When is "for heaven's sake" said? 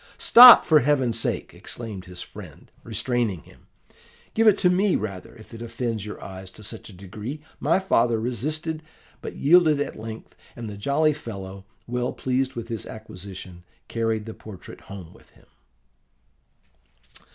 0.65-1.53